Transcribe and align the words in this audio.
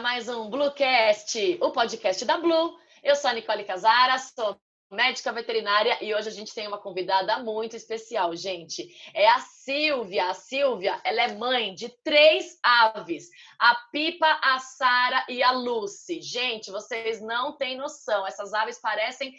mais 0.00 0.28
um 0.28 0.48
Bluecast, 0.48 1.58
o 1.60 1.72
podcast 1.72 2.24
da 2.24 2.36
Blue. 2.36 2.78
Eu 3.02 3.16
sou 3.16 3.30
a 3.30 3.32
Nicole 3.32 3.64
Casara, 3.64 4.16
sou 4.18 4.56
médica 4.92 5.32
veterinária 5.32 5.98
e 6.00 6.14
hoje 6.14 6.28
a 6.28 6.32
gente 6.32 6.54
tem 6.54 6.68
uma 6.68 6.78
convidada 6.78 7.40
muito 7.40 7.74
especial, 7.74 8.34
gente. 8.36 8.88
É 9.12 9.28
a 9.28 9.40
Silvia. 9.40 10.30
A 10.30 10.34
Silvia, 10.34 11.00
ela 11.02 11.22
é 11.22 11.34
mãe 11.34 11.74
de 11.74 11.88
três 12.04 12.58
aves: 12.62 13.28
a 13.58 13.74
Pipa, 13.90 14.38
a 14.40 14.60
Sara 14.60 15.26
e 15.28 15.42
a 15.42 15.50
Lucy. 15.50 16.22
Gente, 16.22 16.70
vocês 16.70 17.20
não 17.20 17.56
têm 17.56 17.76
noção. 17.76 18.24
Essas 18.24 18.54
aves 18.54 18.80
parecem 18.80 19.34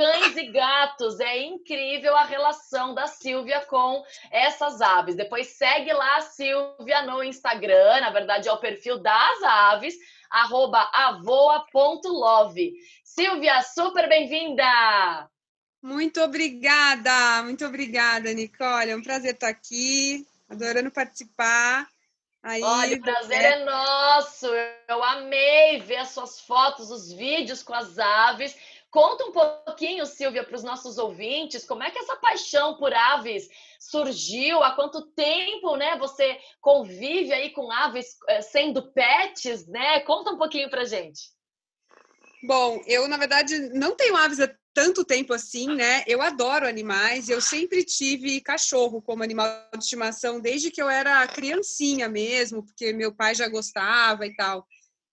cães 0.00 0.34
e 0.34 0.46
gatos. 0.46 1.20
É 1.20 1.42
incrível 1.42 2.16
a 2.16 2.24
relação 2.24 2.94
da 2.94 3.06
Silvia 3.06 3.60
com 3.66 4.02
essas 4.30 4.80
aves. 4.80 5.14
Depois 5.14 5.48
segue 5.48 5.92
lá 5.92 6.16
a 6.16 6.22
Silvia 6.22 7.02
no 7.02 7.22
Instagram, 7.22 8.00
na 8.00 8.08
verdade 8.08 8.48
é 8.48 8.52
o 8.52 8.56
perfil 8.56 8.98
das 8.98 9.42
aves, 9.42 9.94
arroba 10.30 10.90
avoa.love. 10.94 12.72
Silvia, 13.04 13.62
super 13.62 14.08
bem-vinda! 14.08 15.28
Muito 15.82 16.22
obrigada, 16.22 17.42
muito 17.42 17.66
obrigada, 17.66 18.32
Nicole. 18.32 18.90
É 18.90 18.96
um 18.96 19.02
prazer 19.02 19.34
estar 19.34 19.48
aqui, 19.48 20.26
adorando 20.48 20.90
participar. 20.90 21.86
Aí, 22.42 22.62
Olha, 22.62 22.96
o 22.96 23.02
prazer 23.02 23.40
é... 23.40 23.60
é 23.60 23.64
nosso. 23.64 24.46
Eu 24.88 25.04
amei 25.04 25.80
ver 25.80 25.96
as 25.96 26.08
suas 26.10 26.40
fotos, 26.40 26.90
os 26.90 27.12
vídeos 27.12 27.62
com 27.62 27.74
as 27.74 27.98
aves. 27.98 28.56
Conta 28.90 29.24
um 29.24 29.32
pouquinho, 29.32 30.04
Silvia, 30.04 30.42
para 30.42 30.56
os 30.56 30.64
nossos 30.64 30.98
ouvintes, 30.98 31.64
como 31.64 31.82
é 31.82 31.90
que 31.92 31.98
essa 31.98 32.16
paixão 32.16 32.76
por 32.76 32.92
aves 32.92 33.48
surgiu? 33.78 34.62
Há 34.64 34.74
quanto 34.74 35.06
tempo, 35.12 35.76
né? 35.76 35.96
Você 35.98 36.38
convive 36.60 37.32
aí 37.32 37.50
com 37.50 37.70
aves 37.70 38.16
eh, 38.28 38.42
sendo 38.42 38.90
pets, 38.92 39.66
né? 39.68 40.00
Conta 40.00 40.32
um 40.32 40.38
pouquinho 40.38 40.68
para 40.68 40.84
gente. 40.84 41.30
Bom, 42.42 42.82
eu 42.86 43.06
na 43.06 43.16
verdade 43.16 43.56
não 43.74 43.94
tenho 43.94 44.16
aves 44.16 44.40
há 44.40 44.52
tanto 44.74 45.04
tempo 45.04 45.32
assim, 45.32 45.74
né? 45.74 46.02
Eu 46.06 46.20
adoro 46.20 46.66
animais. 46.66 47.28
Eu 47.28 47.40
sempre 47.40 47.84
tive 47.84 48.40
cachorro 48.40 49.00
como 49.00 49.22
animal 49.22 49.68
de 49.72 49.84
estimação 49.84 50.40
desde 50.40 50.70
que 50.70 50.82
eu 50.82 50.88
era 50.88 51.26
criancinha 51.28 52.08
mesmo, 52.08 52.64
porque 52.64 52.92
meu 52.92 53.14
pai 53.14 53.34
já 53.34 53.48
gostava 53.48 54.26
e 54.26 54.34
tal. 54.34 54.66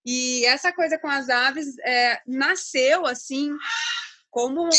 E 0.10 0.46
essa 0.46 0.72
coisa 0.72 0.98
com 0.98 1.10
as 1.10 1.28
aves 1.28 1.78
é, 1.80 2.22
nasceu 2.26 3.06
assim 3.06 3.52
como 4.32 4.70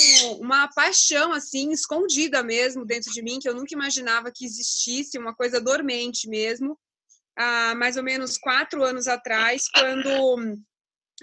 uma 0.40 0.68
paixão 0.68 1.34
assim 1.34 1.70
escondida 1.70 2.42
mesmo 2.42 2.86
dentro 2.86 3.12
de 3.12 3.20
mim 3.20 3.38
que 3.38 3.46
eu 3.46 3.54
nunca 3.54 3.74
imaginava 3.74 4.32
que 4.34 4.46
existisse 4.46 5.18
uma 5.18 5.34
coisa 5.34 5.60
dormente 5.60 6.26
mesmo. 6.30 6.78
Há 7.36 7.74
mais 7.74 7.98
ou 7.98 8.02
menos 8.02 8.38
quatro 8.38 8.82
anos 8.82 9.06
atrás 9.06 9.68
quando 9.70 10.58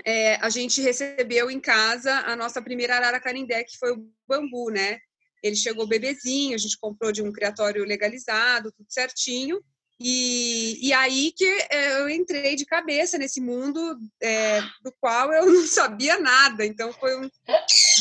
é, 0.05 0.35
a 0.35 0.51
gente 0.51 0.81
recebeu 0.81 1.49
em 1.49 1.59
casa 1.59 2.13
a 2.27 2.35
nossa 2.35 2.61
primeira 2.61 2.97
arara 2.97 3.19
carindé 3.19 3.63
que 3.63 3.75
foi 3.79 3.91
o 3.91 4.07
bambu 4.27 4.69
né? 4.69 4.99
Ele 5.41 5.55
chegou 5.55 5.87
bebezinho 5.87 6.53
a 6.53 6.59
gente 6.59 6.77
comprou 6.77 7.11
de 7.11 7.23
um 7.23 7.31
criatório 7.31 7.83
legalizado 7.83 8.71
tudo 8.71 8.85
certinho 8.87 9.59
e, 9.99 10.87
e 10.87 10.93
aí 10.93 11.31
que 11.31 11.45
é, 11.69 12.01
eu 12.01 12.09
entrei 12.09 12.55
de 12.55 12.65
cabeça 12.65 13.17
nesse 13.17 13.39
mundo 13.39 13.97
é, 14.21 14.61
do 14.83 14.91
qual 14.99 15.31
eu 15.31 15.45
não 15.51 15.65
sabia 15.65 16.19
nada. 16.19 16.65
Então, 16.65 16.91
foi 16.93 17.17
um, 17.19 17.29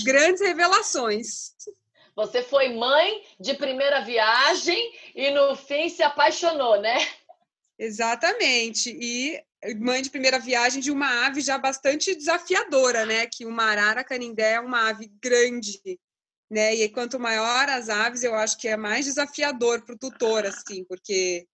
grandes 0.04 0.42
revelações. 0.42 1.54
Você 2.16 2.42
foi 2.42 2.74
mãe 2.74 3.22
de 3.40 3.54
primeira 3.54 4.00
viagem 4.00 4.92
e 5.14 5.30
no 5.30 5.56
fim 5.56 5.88
se 5.88 6.02
apaixonou, 6.02 6.80
né? 6.80 6.96
Exatamente. 7.78 8.96
E 9.00 9.42
mãe 9.80 10.00
de 10.00 10.10
primeira 10.10 10.38
viagem 10.38 10.80
de 10.80 10.92
uma 10.92 11.26
ave 11.26 11.40
já 11.40 11.58
bastante 11.58 12.14
desafiadora, 12.14 13.04
né? 13.04 13.26
Que 13.26 13.44
uma 13.44 13.64
arara 13.64 14.04
canindé 14.04 14.52
é 14.52 14.60
uma 14.60 14.90
ave 14.90 15.10
grande, 15.20 15.80
né? 16.48 16.74
E 16.74 16.88
quanto 16.88 17.18
maior 17.18 17.68
as 17.68 17.88
aves, 17.88 18.22
eu 18.22 18.34
acho 18.34 18.58
que 18.58 18.68
é 18.68 18.76
mais 18.76 19.06
desafiador 19.06 19.82
para 19.82 19.96
o 19.96 19.98
tutor, 19.98 20.46
assim, 20.46 20.84
porque 20.84 21.48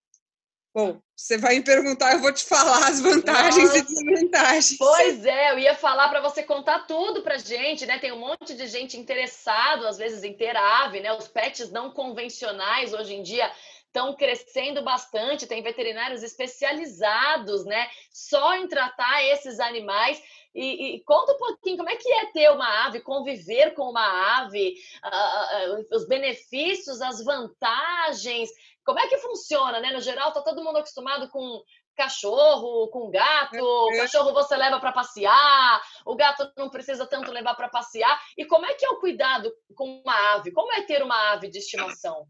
Bom, 0.73 1.01
você 1.17 1.37
vai 1.37 1.57
me 1.57 1.65
perguntar, 1.65 2.13
eu 2.13 2.21
vou 2.21 2.33
te 2.33 2.45
falar 2.45 2.89
as 2.89 3.01
vantagens 3.01 3.65
Nossa. 3.65 3.79
e 3.79 3.83
desvantagens. 3.83 4.79
Pois 4.79 5.27
é, 5.27 5.51
eu 5.51 5.59
ia 5.59 5.75
falar 5.75 6.09
para 6.09 6.21
você 6.21 6.45
contar 6.45 6.87
tudo 6.87 7.23
para 7.23 7.39
gente, 7.39 7.85
né? 7.87 7.99
Tem 7.99 8.13
um 8.13 8.21
monte 8.21 8.55
de 8.55 8.69
gente 8.69 8.97
interessado, 8.97 9.87
às 9.87 9.99
vezes, 9.99 10.23
em 10.23 10.33
ter 10.33 10.57
ave, 10.57 11.01
né? 11.01 11.13
Os 11.13 11.27
pets 11.27 11.73
não 11.73 11.91
convencionais 11.91 12.95
hoje 12.95 13.15
em 13.15 13.23
dia 13.23 13.51
estão 13.91 14.15
crescendo 14.15 14.83
bastante, 14.83 15.49
tem 15.49 15.63
veterinários 15.63 16.23
especializados, 16.23 17.65
né? 17.65 17.89
Só 18.13 18.55
em 18.55 18.69
tratar 18.69 19.25
esses 19.25 19.59
animais. 19.59 20.23
E, 20.55 20.97
e, 20.97 21.05
conta 21.05 21.33
um 21.33 21.39
pouquinho 21.39 21.77
como 21.77 21.91
é 21.91 21.97
que 21.97 22.13
é 22.13 22.27
ter 22.27 22.51
uma 22.51 22.87
ave, 22.87 23.01
conviver 23.01 23.73
com 23.75 23.89
uma 23.89 24.39
ave, 24.39 24.75
uh, 25.05 25.81
uh, 25.81 25.97
os 25.97 26.07
benefícios, 26.09 27.01
as 27.01 27.23
vantagens. 27.25 28.51
Como 28.85 28.99
é 28.99 29.07
que 29.09 29.19
funciona, 29.19 29.81
né? 29.81 29.93
No 29.93 30.01
geral, 30.01 30.33
tá 30.33 30.43
todo 30.43 30.65
mundo 30.65 30.79
acostumado 30.79 31.29
com 31.31 31.63
cachorro, 31.97 32.89
com 32.89 33.11
gato. 33.11 33.59
O 33.59 33.97
cachorro 33.97 34.33
você 34.33 34.57
leva 34.57 34.81
para 34.81 34.93
passear, 34.93 35.83
o 36.07 36.17
gato 36.17 36.51
não 36.57 36.71
precisa 36.71 37.07
tanto 37.07 37.31
levar 37.31 37.55
para 37.55 37.69
passear. 37.69 38.19
E 38.37 38.45
como 38.47 38.65
é 38.65 38.75
que 38.75 38.85
é 38.85 38.91
o 38.91 39.01
cuidado 39.01 39.53
com 39.75 40.01
uma 40.01 40.35
ave? 40.35 40.53
Como 40.53 40.73
é 40.73 40.83
ter 40.83 41.03
uma 41.03 41.33
ave 41.33 41.49
de 41.49 41.59
estimação? 41.59 42.27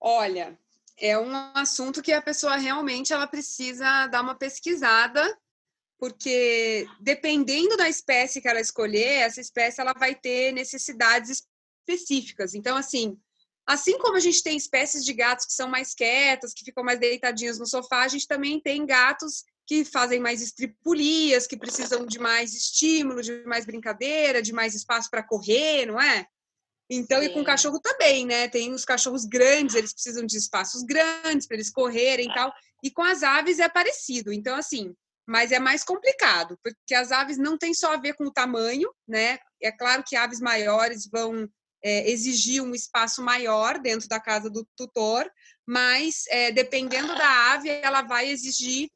Olha, 0.00 0.58
é 0.96 1.16
um 1.18 1.34
assunto 1.54 2.02
que 2.02 2.12
a 2.12 2.22
pessoa 2.22 2.56
realmente 2.56 3.12
ela 3.12 3.26
precisa 3.26 4.06
dar 4.08 4.20
uma 4.20 4.34
pesquisada, 4.34 5.38
porque 5.98 6.86
dependendo 7.00 7.76
da 7.76 7.88
espécie 7.88 8.40
que 8.40 8.48
ela 8.48 8.60
escolher, 8.60 9.20
essa 9.20 9.40
espécie 9.40 9.80
ela 9.80 9.92
vai 9.92 10.14
ter 10.14 10.52
necessidades 10.52 11.44
específicas. 11.88 12.54
Então, 12.54 12.76
assim, 12.76 13.18
Assim 13.68 13.98
como 13.98 14.16
a 14.16 14.20
gente 14.20 14.42
tem 14.42 14.56
espécies 14.56 15.04
de 15.04 15.12
gatos 15.12 15.44
que 15.44 15.52
são 15.52 15.68
mais 15.68 15.94
quietas, 15.94 16.54
que 16.54 16.64
ficam 16.64 16.82
mais 16.82 16.98
deitadinhos 16.98 17.58
no 17.58 17.66
sofá, 17.66 18.02
a 18.02 18.08
gente 18.08 18.26
também 18.26 18.58
tem 18.58 18.86
gatos 18.86 19.44
que 19.66 19.84
fazem 19.84 20.18
mais 20.18 20.40
estripulias, 20.40 21.46
que 21.46 21.54
precisam 21.54 22.06
de 22.06 22.18
mais 22.18 22.54
estímulo, 22.54 23.20
de 23.20 23.44
mais 23.44 23.66
brincadeira, 23.66 24.40
de 24.40 24.54
mais 24.54 24.74
espaço 24.74 25.10
para 25.10 25.22
correr, 25.22 25.84
não 25.84 26.00
é? 26.00 26.26
Então, 26.88 27.20
Sim. 27.20 27.26
e 27.26 27.28
com 27.34 27.44
cachorro 27.44 27.78
também, 27.78 28.24
né? 28.24 28.48
Tem 28.48 28.72
os 28.72 28.86
cachorros 28.86 29.26
grandes, 29.26 29.74
eles 29.74 29.92
precisam 29.92 30.24
de 30.24 30.38
espaços 30.38 30.82
grandes 30.82 31.46
para 31.46 31.56
eles 31.56 31.68
correrem 31.68 32.30
e 32.30 32.34
tal. 32.34 32.50
E 32.82 32.90
com 32.90 33.02
as 33.02 33.22
aves 33.22 33.58
é 33.58 33.68
parecido. 33.68 34.32
Então, 34.32 34.56
assim, 34.56 34.94
mas 35.26 35.52
é 35.52 35.58
mais 35.58 35.84
complicado, 35.84 36.58
porque 36.64 36.94
as 36.94 37.12
aves 37.12 37.36
não 37.36 37.58
tem 37.58 37.74
só 37.74 37.92
a 37.92 37.98
ver 37.98 38.14
com 38.14 38.24
o 38.24 38.32
tamanho, 38.32 38.90
né? 39.06 39.38
É 39.60 39.70
claro 39.70 40.02
que 40.02 40.16
aves 40.16 40.40
maiores 40.40 41.06
vão 41.06 41.46
é, 41.82 42.10
exigir 42.10 42.62
um 42.62 42.74
espaço 42.74 43.22
maior 43.22 43.78
dentro 43.78 44.08
da 44.08 44.20
casa 44.20 44.50
do 44.50 44.66
tutor, 44.76 45.30
mas 45.66 46.24
é, 46.28 46.50
dependendo 46.50 47.14
da 47.14 47.52
ave, 47.52 47.68
ela 47.68 48.02
vai 48.02 48.28
exigir 48.28 48.90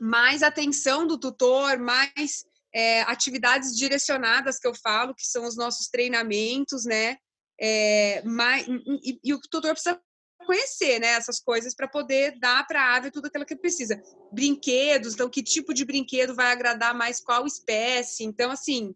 mais 0.00 0.42
atenção 0.42 1.06
do 1.06 1.18
tutor, 1.18 1.78
mais 1.78 2.44
é, 2.74 3.02
atividades 3.02 3.76
direcionadas 3.76 4.58
que 4.58 4.66
eu 4.66 4.74
falo, 4.74 5.14
que 5.14 5.26
são 5.26 5.44
os 5.46 5.56
nossos 5.56 5.88
treinamentos, 5.88 6.84
né? 6.84 7.16
É, 7.60 8.22
mais, 8.24 8.66
e, 8.66 9.20
e, 9.22 9.34
o 9.34 9.40
tutor 9.40 9.72
precisa 9.72 10.00
conhecer 10.44 10.98
né, 10.98 11.08
essas 11.08 11.38
coisas 11.38 11.74
para 11.74 11.86
poder 11.86 12.38
dar 12.40 12.66
para 12.66 12.82
a 12.82 12.96
ave 12.96 13.10
tudo 13.10 13.26
aquilo 13.26 13.46
que 13.46 13.54
precisa. 13.54 14.02
Brinquedos, 14.32 15.14
então, 15.14 15.30
que 15.30 15.42
tipo 15.42 15.72
de 15.72 15.84
brinquedo 15.84 16.34
vai 16.34 16.50
agradar 16.50 16.94
mais 16.94 17.20
qual 17.20 17.46
espécie. 17.46 18.24
Então, 18.24 18.50
assim, 18.50 18.94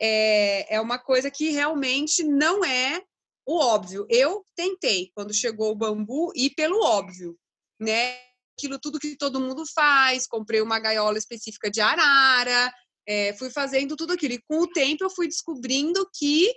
é, 0.00 0.74
é 0.76 0.80
uma 0.80 0.98
coisa 0.98 1.30
que 1.30 1.50
realmente 1.50 2.22
não 2.22 2.64
é 2.64 3.02
o 3.46 3.58
óbvio. 3.58 4.06
Eu 4.08 4.44
tentei, 4.56 5.10
quando 5.14 5.34
chegou 5.34 5.72
o 5.72 5.76
bambu, 5.76 6.32
ir 6.34 6.50
pelo 6.50 6.82
óbvio, 6.82 7.38
né? 7.80 8.18
Aquilo 8.56 8.78
tudo 8.78 9.00
que 9.00 9.16
todo 9.16 9.40
mundo 9.40 9.64
faz, 9.74 10.26
comprei 10.26 10.60
uma 10.60 10.78
gaiola 10.78 11.18
específica 11.18 11.70
de 11.70 11.80
arara, 11.80 12.72
é, 13.06 13.34
fui 13.34 13.50
fazendo 13.50 13.96
tudo 13.96 14.12
aquilo. 14.12 14.34
E 14.34 14.42
com 14.48 14.60
o 14.60 14.68
tempo 14.68 15.04
eu 15.04 15.10
fui 15.10 15.26
descobrindo 15.26 16.08
que 16.14 16.52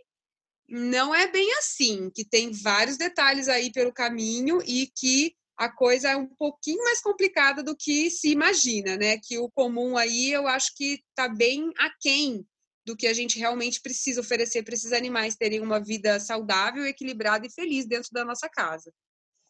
não 0.69 1.13
é 1.13 1.27
bem 1.27 1.51
assim, 1.53 2.09
que 2.13 2.25
tem 2.25 2.51
vários 2.51 2.97
detalhes 2.97 3.47
aí 3.47 3.71
pelo 3.71 3.93
caminho 3.93 4.59
e 4.65 4.91
que 4.95 5.33
a 5.57 5.69
coisa 5.69 6.09
é 6.09 6.15
um 6.15 6.27
pouquinho 6.27 6.83
mais 6.83 7.01
complicada 7.01 7.63
do 7.63 7.75
que 7.75 8.11
se 8.11 8.29
imagina, 8.29 8.95
né? 8.95 9.17
Que 9.17 9.39
o 9.39 9.49
comum 9.49 9.97
aí 9.97 10.31
eu 10.31 10.47
acho 10.47 10.75
que 10.75 11.01
está 11.09 11.27
bem 11.27 11.71
aquém 11.79 12.45
do 12.87 12.95
que 12.95 13.05
a 13.05 13.13
gente 13.13 13.37
realmente 13.37 13.81
precisa 13.81 14.21
oferecer 14.21 14.63
para 14.63 14.73
esses 14.73 14.93
animais 14.93 15.35
terem 15.35 15.59
uma 15.59 15.77
vida 15.77 16.21
saudável, 16.21 16.85
equilibrada 16.85 17.45
e 17.45 17.51
feliz 17.51 17.85
dentro 17.85 18.09
da 18.13 18.23
nossa 18.23 18.47
casa. 18.47 18.93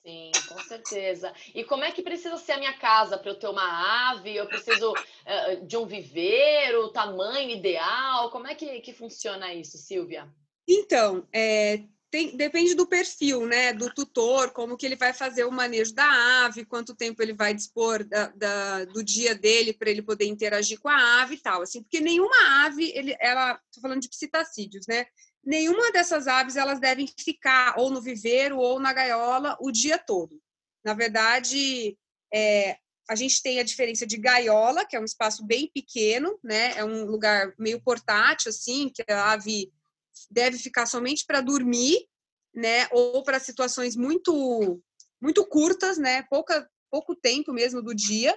Sim, 0.03 0.31
com 0.49 0.59
certeza. 0.63 1.31
E 1.53 1.63
como 1.63 1.83
é 1.83 1.91
que 1.91 2.01
precisa 2.01 2.35
ser 2.37 2.53
a 2.53 2.57
minha 2.57 2.73
casa 2.79 3.15
para 3.15 3.29
eu 3.29 3.37
ter 3.37 3.47
uma 3.47 4.09
ave? 4.09 4.35
Eu 4.35 4.47
preciso 4.47 4.91
uh, 4.91 5.65
de 5.67 5.77
um 5.77 5.85
viveiro, 5.85 6.91
tamanho 6.91 7.51
ideal? 7.51 8.31
Como 8.31 8.47
é 8.47 8.55
que, 8.55 8.81
que 8.81 8.91
funciona 8.91 9.53
isso, 9.53 9.77
Silvia? 9.77 10.27
Então, 10.67 11.27
é, 11.31 11.83
tem, 12.09 12.37
depende 12.37 12.73
do 12.73 12.87
perfil, 12.87 13.45
né, 13.45 13.73
do 13.73 13.93
tutor, 13.93 14.51
como 14.51 14.77
que 14.77 14.85
ele 14.85 14.95
vai 14.95 15.13
fazer 15.13 15.43
o 15.43 15.51
manejo 15.51 15.93
da 15.93 16.45
ave, 16.45 16.65
quanto 16.65 16.95
tempo 16.95 17.21
ele 17.21 17.33
vai 17.33 17.53
dispor 17.53 18.03
da, 18.05 18.27
da, 18.27 18.85
do 18.85 19.03
dia 19.03 19.35
dele 19.35 19.73
para 19.73 19.89
ele 19.89 20.01
poder 20.01 20.25
interagir 20.25 20.79
com 20.79 20.87
a 20.87 21.21
ave 21.21 21.35
e 21.35 21.39
tal, 21.39 21.61
assim, 21.61 21.81
porque 21.81 21.99
nenhuma 21.99 22.65
ave, 22.65 22.91
ele, 22.95 23.15
ela, 23.19 23.59
tô 23.73 23.81
falando 23.81 24.01
de 24.01 24.09
psitacídeos, 24.09 24.87
né, 24.87 25.05
nenhuma 25.43 25.91
dessas 25.91 26.27
aves 26.27 26.55
elas 26.55 26.79
devem 26.79 27.07
ficar 27.19 27.77
ou 27.77 27.89
no 27.89 28.01
viveiro 28.01 28.57
ou 28.57 28.79
na 28.79 28.93
gaiola 28.93 29.57
o 29.59 29.71
dia 29.71 29.97
todo. 29.97 30.41
Na 30.83 30.93
verdade, 30.93 31.97
é, 32.33 32.77
a 33.09 33.15
gente 33.15 33.41
tem 33.41 33.59
a 33.59 33.63
diferença 33.63 34.05
de 34.05 34.17
gaiola, 34.17 34.85
que 34.85 34.95
é 34.95 34.99
um 34.99 35.05
espaço 35.05 35.45
bem 35.45 35.69
pequeno, 35.73 36.39
né, 36.41 36.73
é 36.77 36.85
um 36.85 37.03
lugar 37.03 37.53
meio 37.59 37.81
portátil, 37.81 38.49
assim, 38.49 38.89
que 38.89 39.03
a 39.11 39.33
ave 39.33 39.71
deve 40.29 40.57
ficar 40.57 40.85
somente 40.85 41.25
para 41.25 41.41
dormir, 41.41 42.07
né? 42.53 42.87
Ou 42.91 43.23
para 43.23 43.39
situações 43.39 43.95
muito 43.95 44.81
muito 45.19 45.45
curtas, 45.47 45.97
né? 45.97 46.23
Pouca, 46.29 46.69
pouco 46.91 47.15
tempo 47.15 47.51
mesmo 47.51 47.81
do 47.81 47.93
dia. 47.93 48.35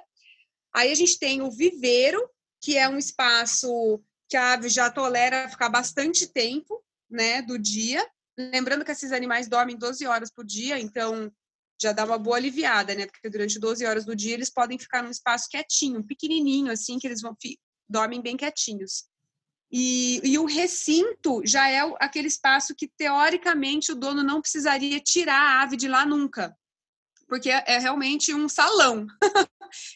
Aí 0.75 0.91
a 0.91 0.95
gente 0.95 1.19
tem 1.19 1.43
o 1.43 1.51
viveiro, 1.51 2.27
que 2.61 2.77
é 2.77 2.89
um 2.89 2.97
espaço 2.97 4.03
que 4.29 4.37
a 4.37 4.53
ave 4.53 4.69
já 4.69 4.91
tolera 4.91 5.49
ficar 5.49 5.69
bastante 5.69 6.27
tempo, 6.27 6.83
né, 7.11 7.43
do 7.43 7.59
dia. 7.59 8.07
Lembrando 8.39 8.85
que 8.85 8.93
esses 8.93 9.13
animais 9.13 9.49
dormem 9.49 9.77
12 9.77 10.07
horas 10.07 10.31
por 10.31 10.45
dia, 10.45 10.79
então 10.79 11.31
já 11.83 11.93
dá 11.93 12.05
uma 12.05 12.19
boa 12.19 12.37
aliviada, 12.37 12.95
né? 12.95 13.07
Porque 13.07 13.29
durante 13.29 13.59
12 13.59 13.85
horas 13.85 14.05
do 14.05 14.15
dia 14.15 14.35
eles 14.35 14.51
podem 14.51 14.79
ficar 14.79 15.03
num 15.03 15.11
espaço 15.11 15.49
quietinho, 15.51 16.07
pequenininho 16.07 16.71
assim, 16.71 16.99
que 16.99 17.07
eles 17.07 17.21
vão 17.21 17.37
dormem 17.89 18.23
bem 18.23 18.37
quietinhos. 18.37 19.05
E, 19.73 20.21
e, 20.25 20.39
o 20.39 20.47
recinto 20.47 21.43
já 21.45 21.69
é 21.69 21.81
aquele 22.01 22.27
espaço 22.27 22.75
que, 22.75 22.89
teoricamente, 22.89 23.93
o 23.93 23.95
dono 23.95 24.23
não 24.23 24.41
precisaria 24.41 24.99
tirar 24.99 25.41
a 25.41 25.63
ave 25.63 25.77
de 25.77 25.87
lá 25.87 26.05
nunca, 26.05 26.57
porque 27.29 27.49
é, 27.49 27.63
é 27.67 27.79
realmente 27.79 28.35
um 28.35 28.49
salão. 28.49 29.07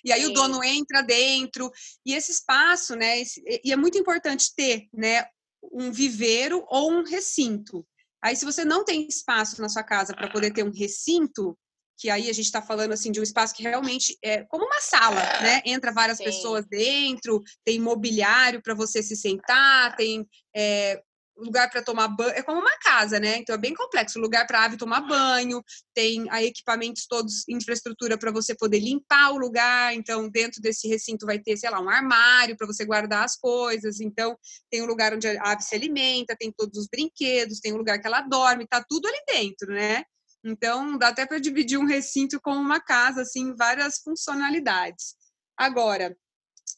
e 0.04 0.12
aí 0.12 0.22
Sim. 0.22 0.28
o 0.28 0.32
dono 0.32 0.62
entra 0.62 1.02
dentro, 1.02 1.72
e 2.06 2.14
esse 2.14 2.30
espaço, 2.30 2.94
né? 2.94 3.20
Esse, 3.20 3.42
e 3.64 3.72
é 3.72 3.76
muito 3.76 3.98
importante 3.98 4.54
ter 4.54 4.86
né, 4.92 5.26
um 5.72 5.90
viveiro 5.90 6.64
ou 6.68 6.92
um 6.92 7.02
recinto. 7.02 7.84
Aí, 8.22 8.36
se 8.36 8.44
você 8.44 8.64
não 8.64 8.84
tem 8.84 9.06
espaço 9.08 9.60
na 9.60 9.68
sua 9.68 9.82
casa 9.82 10.14
para 10.14 10.30
poder 10.30 10.52
ter 10.52 10.64
um 10.64 10.72
recinto, 10.72 11.58
que 11.96 12.10
aí 12.10 12.28
a 12.28 12.32
gente 12.32 12.46
está 12.46 12.60
falando 12.60 12.92
assim 12.92 13.12
de 13.12 13.20
um 13.20 13.22
espaço 13.22 13.54
que 13.54 13.62
realmente 13.62 14.16
é 14.22 14.44
como 14.44 14.64
uma 14.64 14.80
sala, 14.80 15.20
né? 15.40 15.62
Entra 15.64 15.92
várias 15.92 16.18
Sim. 16.18 16.24
pessoas 16.24 16.66
dentro, 16.66 17.42
tem 17.64 17.80
mobiliário 17.80 18.62
para 18.62 18.74
você 18.74 19.02
se 19.02 19.16
sentar, 19.16 19.94
tem 19.96 20.26
é, 20.54 21.00
lugar 21.36 21.70
para 21.70 21.82
tomar 21.82 22.08
banho, 22.08 22.30
é 22.30 22.42
como 22.42 22.60
uma 22.60 22.78
casa, 22.78 23.18
né? 23.18 23.38
Então 23.38 23.54
é 23.54 23.58
bem 23.58 23.74
complexo. 23.74 24.18
Lugar 24.18 24.46
para 24.46 24.64
ave 24.64 24.76
tomar 24.76 25.00
banho, 25.00 25.62
tem 25.92 26.26
aí 26.30 26.46
equipamentos 26.46 27.06
todos, 27.06 27.46
infraestrutura 27.48 28.16
para 28.16 28.30
você 28.30 28.54
poder 28.54 28.78
limpar 28.78 29.32
o 29.32 29.38
lugar. 29.38 29.94
Então 29.94 30.28
dentro 30.28 30.60
desse 30.60 30.88
recinto 30.88 31.26
vai 31.26 31.38
ter, 31.38 31.56
sei 31.56 31.70
lá, 31.70 31.80
um 31.80 31.88
armário 31.88 32.56
para 32.56 32.66
você 32.66 32.84
guardar 32.84 33.24
as 33.24 33.36
coisas. 33.36 34.00
Então 34.00 34.36
tem 34.70 34.82
um 34.82 34.86
lugar 34.86 35.14
onde 35.14 35.26
a 35.26 35.52
ave 35.52 35.62
se 35.62 35.74
alimenta, 35.74 36.36
tem 36.36 36.52
todos 36.52 36.78
os 36.78 36.86
brinquedos, 36.88 37.60
tem 37.60 37.72
um 37.72 37.78
lugar 37.78 37.98
que 38.00 38.06
ela 38.06 38.20
dorme, 38.22 38.66
tá 38.66 38.84
tudo 38.88 39.06
ali 39.08 39.18
dentro, 39.26 39.72
né? 39.72 40.04
Então, 40.44 40.98
dá 40.98 41.08
até 41.08 41.24
para 41.24 41.38
dividir 41.38 41.78
um 41.78 41.86
recinto 41.86 42.38
como 42.40 42.60
uma 42.60 42.78
casa, 42.78 43.22
assim, 43.22 43.56
várias 43.56 43.98
funcionalidades. 43.98 45.14
Agora, 45.56 46.14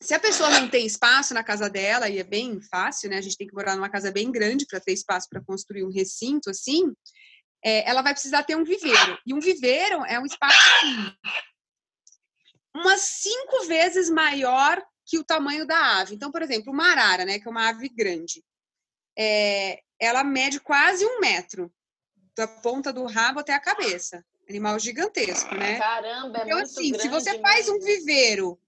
se 0.00 0.14
a 0.14 0.20
pessoa 0.20 0.50
não 0.50 0.68
tem 0.68 0.86
espaço 0.86 1.34
na 1.34 1.42
casa 1.42 1.68
dela, 1.68 2.08
e 2.08 2.18
é 2.18 2.24
bem 2.24 2.60
fácil, 2.60 3.10
né? 3.10 3.18
A 3.18 3.20
gente 3.20 3.36
tem 3.36 3.46
que 3.46 3.54
morar 3.54 3.74
numa 3.74 3.90
casa 3.90 4.12
bem 4.12 4.30
grande 4.30 4.66
para 4.66 4.78
ter 4.78 4.92
espaço 4.92 5.28
para 5.28 5.42
construir 5.42 5.84
um 5.84 5.90
recinto, 5.90 6.50
assim, 6.50 6.92
é, 7.64 7.88
ela 7.88 8.02
vai 8.02 8.12
precisar 8.12 8.44
ter 8.44 8.56
um 8.56 8.64
viveiro. 8.64 9.18
E 9.26 9.34
um 9.34 9.40
viveiro 9.40 10.04
é 10.04 10.20
um 10.20 10.26
espaço 10.26 10.56
assim, 10.56 11.16
umas 12.76 13.00
cinco 13.00 13.64
vezes 13.64 14.08
maior 14.08 14.80
que 15.04 15.18
o 15.18 15.24
tamanho 15.24 15.66
da 15.66 16.00
ave. 16.00 16.14
Então, 16.14 16.30
por 16.30 16.42
exemplo, 16.42 16.72
uma 16.72 16.90
arara, 16.90 17.24
né, 17.24 17.38
que 17.38 17.48
é 17.48 17.50
uma 17.50 17.68
ave 17.68 17.88
grande, 17.88 18.44
é, 19.18 19.80
ela 19.98 20.22
mede 20.22 20.60
quase 20.60 21.04
um 21.04 21.20
metro 21.20 21.72
da 22.36 22.46
ponta 22.46 22.92
do 22.92 23.04
rabo 23.06 23.40
até 23.40 23.54
a 23.54 23.60
cabeça. 23.60 24.24
Animal 24.48 24.78
gigantesco, 24.78 25.54
né? 25.54 25.78
Caramba, 25.78 26.38
é 26.38 26.42
então, 26.42 26.58
muito 26.58 26.70
assim, 26.70 26.98
se 26.98 27.08
você 27.08 27.38
faz 27.40 27.68
um 27.68 27.80
viveiro 27.80 28.58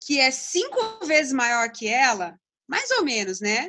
que 0.00 0.18
é 0.18 0.30
cinco 0.30 1.04
vezes 1.04 1.32
maior 1.32 1.70
que 1.70 1.86
ela, 1.86 2.40
mais 2.66 2.90
ou 2.92 3.04
menos, 3.04 3.40
né? 3.40 3.68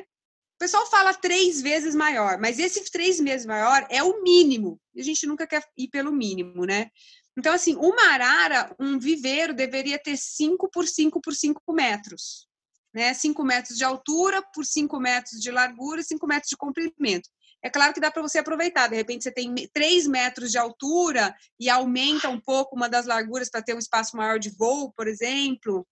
O 0.54 0.58
pessoal 0.58 0.86
fala 0.90 1.14
três 1.14 1.60
vezes 1.60 1.94
maior, 1.94 2.38
mas 2.38 2.58
esse 2.58 2.82
três 2.90 3.18
vezes 3.18 3.46
maior 3.46 3.86
é 3.90 4.02
o 4.02 4.22
mínimo. 4.22 4.80
E 4.94 5.00
a 5.00 5.04
gente 5.04 5.26
nunca 5.26 5.46
quer 5.46 5.62
ir 5.76 5.88
pelo 5.88 6.12
mínimo, 6.12 6.64
né? 6.64 6.90
Então, 7.36 7.52
assim, 7.52 7.76
uma 7.76 8.12
arara, 8.12 8.74
um 8.78 8.98
viveiro 8.98 9.54
deveria 9.54 9.98
ter 9.98 10.16
5 10.16 10.68
por 10.70 10.86
5 10.86 11.20
por 11.20 11.34
5 11.34 11.72
metros. 11.72 12.46
Né? 12.92 13.14
5 13.14 13.44
metros 13.44 13.78
de 13.78 13.84
altura 13.84 14.42
por 14.52 14.64
5 14.64 14.98
metros 14.98 15.40
de 15.40 15.50
largura 15.50 16.00
e 16.00 16.04
5 16.04 16.26
metros 16.26 16.50
de 16.50 16.56
comprimento. 16.56 17.28
É 17.62 17.68
claro 17.68 17.92
que 17.92 18.00
dá 18.00 18.10
para 18.10 18.22
você 18.22 18.38
aproveitar. 18.38 18.88
De 18.88 18.96
repente, 18.96 19.24
você 19.24 19.32
tem 19.32 19.54
3 19.72 20.06
metros 20.06 20.50
de 20.50 20.58
altura 20.58 21.34
e 21.58 21.68
aumenta 21.68 22.28
um 22.28 22.40
pouco 22.40 22.74
uma 22.74 22.88
das 22.88 23.06
larguras 23.06 23.50
para 23.50 23.62
ter 23.62 23.74
um 23.74 23.78
espaço 23.78 24.16
maior 24.16 24.38
de 24.38 24.50
voo, 24.50 24.92
por 24.92 25.06
exemplo. 25.06 25.86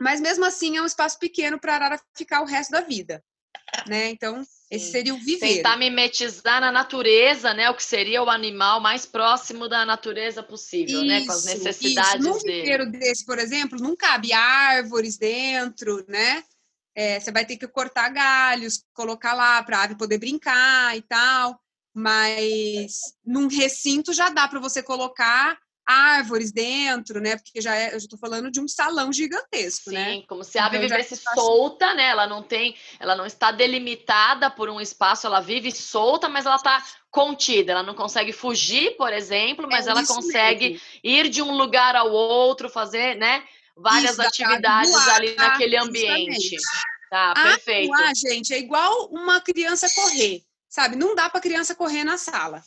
Mas 0.00 0.20
mesmo 0.20 0.44
assim, 0.44 0.76
é 0.76 0.82
um 0.82 0.86
espaço 0.86 1.18
pequeno 1.18 1.58
para 1.58 1.72
a 1.72 1.76
arara 1.76 2.00
ficar 2.16 2.42
o 2.42 2.46
resto 2.46 2.70
da 2.70 2.82
vida. 2.82 3.24
Né? 3.86 4.10
Então, 4.10 4.42
esse 4.70 4.90
seria 4.90 5.14
o 5.14 5.18
viver. 5.18 5.56
Tentar 5.56 5.76
mimetizar 5.76 6.60
na 6.60 6.70
natureza, 6.70 7.54
né? 7.54 7.70
O 7.70 7.74
que 7.74 7.82
seria 7.82 8.22
o 8.22 8.30
animal 8.30 8.80
mais 8.80 9.06
próximo 9.06 9.68
da 9.68 9.84
natureza 9.84 10.42
possível, 10.42 11.00
isso, 11.00 11.06
né? 11.06 11.24
Com 11.24 11.32
as 11.32 11.44
necessidades 11.44 12.24
isso. 12.24 12.34
Num 12.34 12.38
dele. 12.42 12.86
desse, 12.86 13.24
por 13.24 13.38
exemplo, 13.38 13.78
não 13.80 13.96
cabe 13.96 14.32
árvores 14.32 15.16
dentro, 15.16 16.04
né? 16.08 16.42
É, 16.98 17.20
você 17.20 17.30
vai 17.30 17.46
ter 17.46 17.56
que 17.56 17.68
cortar 17.68 18.08
galhos, 18.08 18.82
colocar 18.92 19.32
lá 19.32 19.62
para 19.62 19.78
a 19.78 19.82
ave 19.84 19.94
poder 19.94 20.18
brincar 20.18 20.96
e 20.96 21.02
tal. 21.02 21.56
Mas 21.94 22.98
num 23.24 23.46
recinto 23.46 24.12
já 24.12 24.30
dá 24.30 24.48
para 24.48 24.58
você 24.58 24.82
colocar 24.82 25.56
árvores 25.86 26.50
dentro, 26.50 27.20
né? 27.20 27.36
Porque 27.36 27.60
já 27.60 27.76
é, 27.76 27.94
eu 27.94 27.98
estou 27.98 28.18
falando 28.18 28.50
de 28.50 28.60
um 28.60 28.66
salão 28.66 29.12
gigantesco, 29.12 29.90
Sim, 29.90 29.94
né? 29.94 30.12
Sim, 30.12 30.24
como 30.28 30.42
se 30.42 30.58
a 30.58 30.66
ave 30.66 30.78
então, 30.78 30.88
vivesse 30.88 31.14
solta, 31.16 31.94
né? 31.94 32.08
Ela 32.08 32.26
não 32.26 32.42
tem, 32.42 32.74
ela 32.98 33.14
não 33.14 33.24
está 33.24 33.52
delimitada 33.52 34.50
por 34.50 34.68
um 34.68 34.80
espaço, 34.80 35.24
ela 35.24 35.38
vive 35.38 35.70
solta, 35.70 36.28
mas 36.28 36.46
ela 36.46 36.56
está 36.56 36.84
contida. 37.12 37.72
Ela 37.72 37.84
não 37.84 37.94
consegue 37.94 38.32
fugir, 38.32 38.96
por 38.96 39.12
exemplo, 39.12 39.68
mas 39.70 39.86
é 39.86 39.90
ela 39.90 40.04
consegue 40.04 40.70
mesmo. 40.70 40.86
ir 41.04 41.28
de 41.28 41.42
um 41.42 41.56
lugar 41.56 41.94
ao 41.94 42.10
outro, 42.10 42.68
fazer, 42.68 43.14
né? 43.14 43.44
Várias 43.80 44.12
Isso, 44.12 44.22
atividades 44.22 44.90
voar, 44.90 45.16
ali 45.16 45.34
naquele 45.34 45.76
ambiente. 45.76 46.56
Tá, 47.10 47.32
perfeito. 47.34 47.94
Ah, 47.94 48.12
gente, 48.14 48.52
é 48.52 48.58
igual 48.58 49.08
uma 49.10 49.40
criança 49.40 49.88
correr, 49.94 50.42
sabe? 50.68 50.96
Não 50.96 51.14
dá 51.14 51.30
para 51.30 51.40
criança 51.40 51.74
correr 51.74 52.04
na 52.04 52.18
sala. 52.18 52.62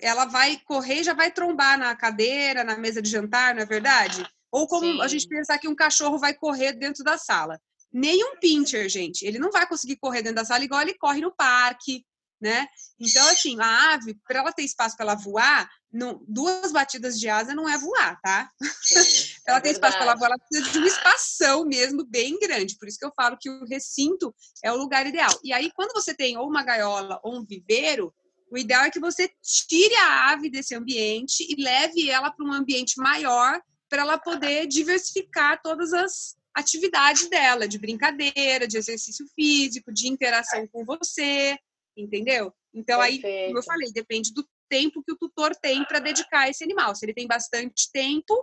Ela 0.00 0.26
vai 0.26 0.60
correr, 0.64 1.02
já 1.02 1.14
vai 1.14 1.30
trombar 1.30 1.78
na 1.78 1.94
cadeira, 1.94 2.64
na 2.64 2.76
mesa 2.76 3.00
de 3.00 3.08
jantar, 3.08 3.54
não 3.54 3.62
é 3.62 3.66
verdade? 3.66 4.26
Ou 4.50 4.66
como 4.66 4.84
Sim. 4.84 5.00
a 5.00 5.08
gente 5.08 5.28
pensar 5.28 5.58
que 5.58 5.68
um 5.68 5.76
cachorro 5.76 6.18
vai 6.18 6.34
correr 6.34 6.72
dentro 6.72 7.04
da 7.04 7.16
sala. 7.16 7.60
Nem 7.92 8.22
um 8.24 8.38
pincher, 8.38 8.88
gente, 8.88 9.24
ele 9.24 9.38
não 9.38 9.50
vai 9.50 9.66
conseguir 9.66 9.96
correr 9.96 10.22
dentro 10.22 10.36
da 10.36 10.44
sala 10.44 10.64
igual 10.64 10.82
ele 10.82 10.94
corre 10.94 11.20
no 11.20 11.34
parque, 11.34 12.04
né? 12.40 12.66
Então, 12.98 13.26
assim, 13.28 13.58
a 13.60 13.94
ave, 13.94 14.14
para 14.26 14.40
ela 14.40 14.52
ter 14.52 14.62
espaço 14.62 14.96
para 14.96 15.06
ela 15.06 15.14
voar, 15.14 15.68
não, 15.90 16.22
duas 16.28 16.70
batidas 16.70 17.18
de 17.18 17.28
asa 17.28 17.54
não 17.54 17.68
é 17.68 17.78
voar, 17.78 18.20
tá? 18.20 18.50
Sim, 18.82 19.37
ela 19.48 19.60
tem 19.60 19.72
espaço 19.72 19.96
para 19.96 20.06
ela 20.06 20.16
voar, 20.16 20.30
ela 20.30 20.38
precisa 20.38 20.70
de 20.70 20.78
uma 20.78 20.86
espação 20.86 21.64
mesmo 21.64 22.04
bem 22.04 22.38
grande. 22.38 22.76
Por 22.76 22.86
isso 22.86 22.98
que 22.98 23.06
eu 23.06 23.12
falo 23.16 23.38
que 23.40 23.48
o 23.48 23.64
recinto 23.64 24.34
é 24.62 24.70
o 24.70 24.76
lugar 24.76 25.06
ideal. 25.06 25.30
E 25.42 25.52
aí, 25.52 25.70
quando 25.74 25.92
você 25.92 26.14
tem 26.14 26.36
ou 26.36 26.46
uma 26.46 26.62
gaiola 26.62 27.18
ou 27.22 27.36
um 27.36 27.44
viveiro, 27.44 28.14
o 28.50 28.58
ideal 28.58 28.84
é 28.84 28.90
que 28.90 29.00
você 29.00 29.30
tire 29.42 29.94
a 29.96 30.32
ave 30.32 30.50
desse 30.50 30.74
ambiente 30.74 31.46
e 31.48 31.60
leve 31.60 32.10
ela 32.10 32.30
para 32.30 32.44
um 32.44 32.52
ambiente 32.52 32.98
maior 32.98 33.60
para 33.88 34.02
ela 34.02 34.18
poder 34.18 34.66
diversificar 34.66 35.60
todas 35.62 35.92
as 35.92 36.36
atividades 36.54 37.28
dela, 37.30 37.68
de 37.68 37.78
brincadeira, 37.78 38.66
de 38.66 38.76
exercício 38.76 39.26
físico, 39.34 39.92
de 39.92 40.08
interação 40.08 40.66
com 40.68 40.84
você, 40.84 41.56
entendeu? 41.96 42.52
Então, 42.74 43.00
Perfeito. 43.00 43.26
aí, 43.26 43.46
como 43.46 43.58
eu 43.58 43.62
falei, 43.62 43.92
depende 43.92 44.32
do 44.32 44.46
tempo 44.68 45.02
que 45.02 45.12
o 45.12 45.16
tutor 45.16 45.54
tem 45.56 45.84
para 45.84 45.98
dedicar 45.98 46.40
a 46.40 46.50
esse 46.50 46.62
animal. 46.62 46.94
Se 46.94 47.04
ele 47.04 47.14
tem 47.14 47.26
bastante 47.26 47.90
tempo, 47.92 48.34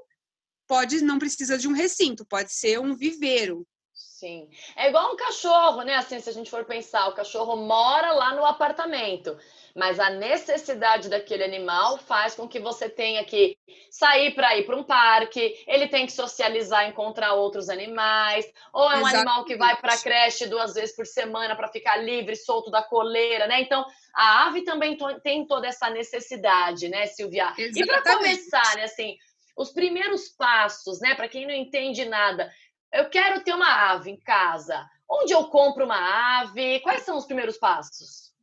pode 0.67 1.01
não 1.01 1.19
precisa 1.19 1.57
de 1.57 1.67
um 1.67 1.73
recinto, 1.73 2.25
pode 2.25 2.53
ser 2.53 2.79
um 2.79 2.95
viveiro. 2.95 3.65
Sim. 3.93 4.49
É 4.75 4.89
igual 4.89 5.13
um 5.13 5.17
cachorro, 5.17 5.81
né? 5.83 5.95
Assim, 5.95 6.19
se 6.19 6.29
a 6.29 6.33
gente 6.33 6.49
for 6.49 6.65
pensar, 6.65 7.07
o 7.07 7.13
cachorro 7.13 7.55
mora 7.57 8.11
lá 8.13 8.33
no 8.33 8.45
apartamento. 8.45 9.37
mas 9.75 9.99
a 9.99 10.09
necessidade 10.09 11.09
daquele 11.09 11.43
animal 11.43 11.97
faz 11.97 12.33
com 12.33 12.47
que 12.47 12.61
você 12.61 12.87
tenha 12.87 13.25
que 13.25 13.57
sair 13.91 14.33
para 14.33 14.57
ir 14.57 14.65
para 14.65 14.77
um 14.77 14.83
parque, 14.83 15.61
ele 15.67 15.89
tem 15.89 16.05
que 16.05 16.13
socializar, 16.13 16.87
encontrar 16.87 17.33
outros 17.33 17.67
animais, 17.67 18.45
ou 18.71 18.83
é 18.83 18.95
um 18.95 18.99
Exatamente. 18.99 19.15
animal 19.17 19.43
que 19.43 19.57
vai 19.57 19.75
para 19.75 19.93
a 19.93 19.97
creche 19.97 20.47
duas 20.47 20.73
vezes 20.73 20.95
por 20.95 21.05
semana 21.05 21.57
para 21.57 21.67
ficar 21.67 21.97
livre, 21.97 22.37
solto 22.37 22.71
da 22.71 22.81
coleira, 22.81 23.47
né? 23.47 23.61
Então, 23.61 23.85
a 24.15 24.47
ave 24.47 24.63
também 24.63 24.97
tem 25.21 25.45
toda 25.45 25.67
essa 25.67 25.89
necessidade, 25.89 26.87
né, 26.87 27.05
Silvia? 27.07 27.53
Exatamente. 27.57 27.81
E 27.81 27.85
para 27.85 28.01
começar, 28.01 28.75
né, 28.77 28.83
assim, 28.85 29.17
os 29.55 29.71
primeiros 29.71 30.29
passos, 30.29 30.99
né, 30.99 31.15
para 31.15 31.29
quem 31.29 31.45
não 31.45 31.53
entende 31.53 32.05
nada, 32.05 32.51
eu 32.93 33.09
quero 33.09 33.43
ter 33.43 33.53
uma 33.53 33.91
ave 33.91 34.11
em 34.11 34.19
casa. 34.19 34.87
Onde 35.09 35.33
eu 35.33 35.45
compro 35.45 35.85
uma 35.85 36.39
ave? 36.41 36.79
Quais 36.79 37.03
são 37.03 37.17
os 37.17 37.25
primeiros 37.25 37.57
passos? 37.57 38.33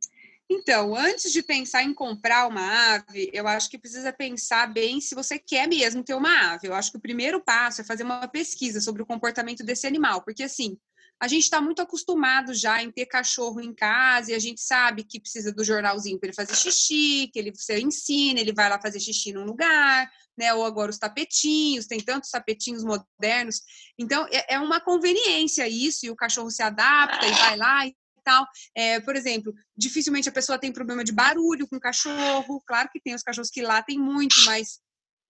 Então, 0.49 0.95
antes 0.95 1.31
de 1.31 1.41
pensar 1.41 1.83
em 1.83 1.93
comprar 1.93 2.47
uma 2.47 2.95
ave, 2.95 3.29
eu 3.33 3.47
acho 3.47 3.69
que 3.69 3.77
precisa 3.77 4.13
pensar 4.13 4.71
bem 4.71 5.01
se 5.01 5.15
você 5.15 5.39
quer 5.39 5.67
mesmo 5.67 6.03
ter 6.03 6.13
uma 6.13 6.53
ave. 6.53 6.67
Eu 6.67 6.73
acho 6.73 6.91
que 6.91 6.97
o 6.97 7.01
primeiro 7.01 7.41
passo 7.41 7.81
é 7.81 7.83
fazer 7.83 8.03
uma 8.03 8.27
pesquisa 8.27 8.79
sobre 8.79 9.01
o 9.01 9.05
comportamento 9.05 9.63
desse 9.63 9.87
animal, 9.87 10.21
porque 10.21 10.43
assim, 10.43 10.77
a 11.19 11.27
gente 11.27 11.43
está 11.43 11.61
muito 11.61 11.81
acostumado 11.81 12.53
já 12.53 12.83
em 12.83 12.91
ter 12.91 13.05
cachorro 13.05 13.61
em 13.61 13.73
casa 13.73 14.31
e 14.31 14.35
a 14.35 14.39
gente 14.39 14.61
sabe 14.61 15.03
que 15.03 15.19
precisa 15.19 15.51
do 15.51 15.63
jornalzinho 15.63 16.19
para 16.19 16.27
ele 16.27 16.35
fazer 16.35 16.55
xixi, 16.55 17.29
que 17.31 17.39
ele 17.39 17.51
você 17.55 17.79
ensina, 17.79 18.39
ele 18.39 18.53
vai 18.53 18.69
lá 18.69 18.79
fazer 18.79 18.99
xixi 18.99 19.31
num 19.31 19.45
lugar, 19.45 20.11
né? 20.37 20.53
Ou 20.53 20.65
agora 20.65 20.91
os 20.91 20.97
tapetinhos, 20.97 21.87
tem 21.87 21.99
tantos 21.99 22.29
tapetinhos 22.29 22.83
modernos. 22.83 23.61
Então, 23.97 24.27
é, 24.31 24.55
é 24.55 24.59
uma 24.59 24.79
conveniência 24.79 25.67
isso, 25.67 26.05
e 26.05 26.09
o 26.09 26.15
cachorro 26.15 26.49
se 26.49 26.63
adapta 26.63 27.25
e 27.25 27.31
vai 27.31 27.57
lá 27.57 27.87
e 27.87 27.95
tal. 28.23 28.47
É, 28.75 28.99
por 28.99 29.15
exemplo, 29.15 29.53
dificilmente 29.75 30.29
a 30.29 30.31
pessoa 30.31 30.57
tem 30.57 30.71
problema 30.71 31.03
de 31.03 31.11
barulho 31.11 31.67
com 31.67 31.75
o 31.75 31.81
cachorro. 31.81 32.61
Claro 32.65 32.89
que 32.91 33.01
tem 33.01 33.13
os 33.13 33.23
cachorros 33.23 33.49
que 33.49 33.61
lá 33.61 33.81
tem 33.83 33.99
muito, 33.99 34.35
mas 34.45 34.79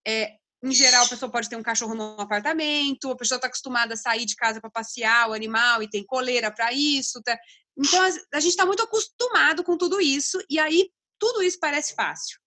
é, 0.07 0.35
em 0.63 0.71
geral 0.71 1.05
a 1.05 1.09
pessoa 1.09 1.31
pode 1.31 1.49
ter 1.49 1.57
um 1.57 1.63
cachorro 1.63 1.93
no 1.93 2.19
apartamento, 2.21 3.11
a 3.11 3.17
pessoa 3.17 3.37
está 3.37 3.47
acostumada 3.47 3.95
a 3.95 3.97
sair 3.97 4.25
de 4.25 4.35
casa 4.35 4.61
para 4.61 4.69
passear 4.69 5.29
o 5.29 5.33
animal 5.33 5.83
e 5.83 5.89
tem 5.89 6.05
coleira 6.05 6.49
para 6.51 6.71
isso. 6.71 7.21
Tá? 7.21 7.37
Então 7.77 8.01
a 8.33 8.39
gente 8.39 8.51
está 8.51 8.65
muito 8.65 8.83
acostumado 8.83 9.63
com 9.63 9.77
tudo 9.77 9.99
isso 9.99 10.41
e 10.49 10.57
aí 10.59 10.89
tudo 11.19 11.43
isso 11.43 11.59
parece 11.59 11.93
fácil. 11.93 12.39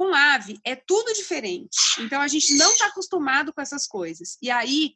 Com 0.00 0.14
ave 0.14 0.58
é 0.64 0.74
tudo 0.74 1.12
diferente. 1.12 1.76
Então 1.98 2.22
a 2.22 2.26
gente 2.26 2.54
não 2.54 2.72
está 2.72 2.86
acostumado 2.86 3.52
com 3.52 3.60
essas 3.60 3.86
coisas. 3.86 4.38
E 4.40 4.50
aí 4.50 4.94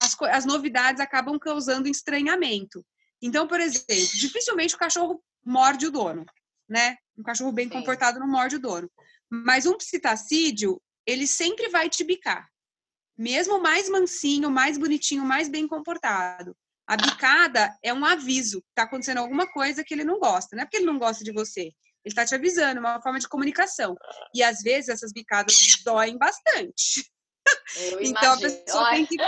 as, 0.00 0.16
as 0.30 0.44
novidades 0.44 1.00
acabam 1.00 1.36
causando 1.40 1.88
estranhamento. 1.88 2.86
Então, 3.20 3.48
por 3.48 3.58
exemplo, 3.58 4.16
dificilmente 4.16 4.76
o 4.76 4.78
cachorro 4.78 5.20
morde 5.44 5.88
o 5.88 5.90
dono, 5.90 6.24
né? 6.68 6.96
Um 7.18 7.24
cachorro 7.24 7.50
bem 7.50 7.66
Sim. 7.66 7.72
comportado 7.72 8.20
não 8.20 8.28
morde 8.28 8.54
o 8.54 8.60
dono. 8.60 8.88
Mas 9.28 9.66
um 9.66 9.76
psitacídeo, 9.76 10.80
ele 11.04 11.26
sempre 11.26 11.68
vai 11.68 11.90
te 11.90 12.04
bicar. 12.04 12.48
Mesmo 13.18 13.60
mais 13.60 13.88
mansinho, 13.88 14.52
mais 14.52 14.78
bonitinho, 14.78 15.24
mais 15.24 15.48
bem 15.48 15.66
comportado. 15.66 16.56
A 16.86 16.96
bicada 16.96 17.76
é 17.82 17.92
um 17.92 18.04
aviso, 18.04 18.62
está 18.68 18.84
acontecendo 18.84 19.18
alguma 19.18 19.48
coisa 19.48 19.82
que 19.82 19.92
ele 19.92 20.04
não 20.04 20.20
gosta. 20.20 20.54
Não 20.54 20.62
é 20.62 20.64
porque 20.64 20.76
ele 20.76 20.86
não 20.86 20.98
gosta 21.00 21.24
de 21.24 21.32
você. 21.32 21.72
Ele 22.04 22.12
está 22.12 22.24
te 22.24 22.34
avisando, 22.34 22.78
é 22.78 22.80
uma 22.80 23.00
forma 23.00 23.18
de 23.18 23.28
comunicação. 23.28 23.96
E 24.34 24.42
às 24.42 24.60
vezes 24.60 24.90
essas 24.90 25.12
bicadas 25.12 25.56
doem 25.84 26.18
bastante. 26.18 27.10
Eu 27.76 28.00
então 28.04 28.22
imagino. 28.22 28.32
a 28.32 28.36
pessoa 28.36 28.90
tem 28.90 29.06
que. 29.06 29.20